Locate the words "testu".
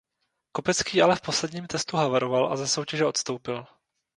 1.67-1.97